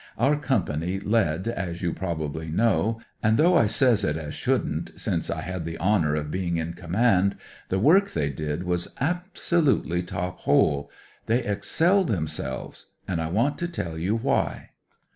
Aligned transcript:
Our 0.17 0.35
Company 0.35 0.99
led, 0.99 1.47
as 1.47 1.83
you 1.83 1.93
probably 1.93 2.47
know, 2.49 2.99
and 3.21 3.37
though 3.37 3.55
I 3.55 3.67
says 3.67 4.03
it 4.03 4.17
as 4.17 4.33
shouldn't, 4.33 4.99
since 4.99 5.29
I 5.29 5.41
had 5.41 5.63
the 5.63 5.77
honour 5.77 6.15
of 6.15 6.31
being 6.31 6.57
in 6.57 6.73
command, 6.73 7.35
the 7.69 7.77
work 7.77 8.09
they 8.13 8.31
did 8.31 8.63
was 8.63 8.87
abso 8.95 8.95
NEWS 8.95 8.95
FOR 8.95 9.01
HOME 9.05 9.11
O.C. 9.13 9.19
COMPANY 9.27 9.61
145 9.61 9.65
lutely 9.67 10.01
top 10.03 10.39
hole— 10.39 10.91
^they 11.27 11.45
excelled 11.47 12.07
themselves, 12.07 12.87
and 13.07 13.21
I 13.21 13.27
want 13.27 13.59
to 13.59 13.67
tell 13.67 13.95
you 13.99 14.15
why. 14.15 14.69